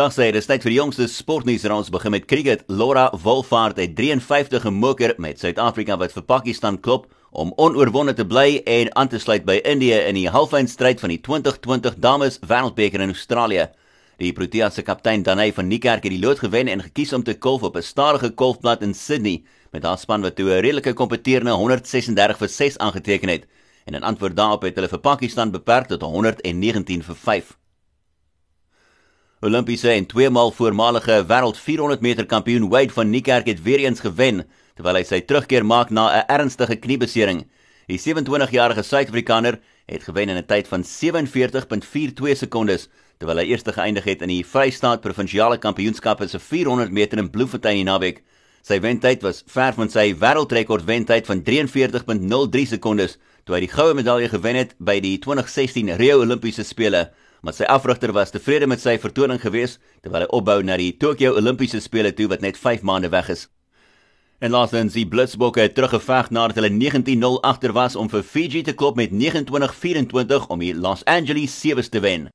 [0.00, 2.62] Dag sê, dis tyd vir die jongste sportnuus en ons begin met cricket.
[2.72, 7.04] Laura Wolfhard het 53 gemoker met Suid-Afrika wat vir Pakistan klop
[7.36, 11.20] om onoorwonde te bly en aan te sluit by Indië in die halfeindstryd van die
[11.20, 13.68] 2020 Dames Wêreldbeker in Australië.
[14.24, 17.36] Die Proteas se kaptein Danai van Niekerk het die lood gewen en gekies om te
[17.36, 21.52] golf op 'n stadige golfplat in Sydney met haar span wat toe 'n redelike kompeterende
[21.52, 23.44] 136 vir 6 aangeteken het.
[23.84, 27.59] En in antwoord daarop het hulle vir Pakistan beperk tot 119 vir 5.
[29.40, 34.42] Olimpiese en tweemaal voormalige wêreld 400 meter kampioen Wade van Niekerk het weer eens gewen
[34.76, 37.46] terwyl hy sy terugkeer maak na 'n ernstige kniebesering.
[37.88, 39.56] Die 27-jarige Suid-Afrikaner
[39.86, 44.44] het gewen in 'n tyd van 47.42 sekondes terwyl hy eerste geëindig het in die
[44.44, 48.22] Vrystaat Provinsiale Kampioenskappe se 400 meter in Bloemfontein in naweek.
[48.62, 53.94] Sy wentyd was ver van sy wêreldrekord wentyd van 43.03 sekondes toe hy die goue
[53.94, 57.08] medalje gewen het by die 2016 Rio Olimpiese spele
[57.40, 61.34] maar sy afrigter was tevrede met sy vertoning geweest terwyl hy opbou na die Tokyo
[61.40, 63.46] Olimpiese spele toe wat net 5 maande weg is.
[64.40, 68.72] En laasens die Blitsbokke het teruggeveg nadat hulle 19-0 agter was om vir Fiji te
[68.72, 72.30] klop met 29-24 om die Los Angeles Sevens te wen.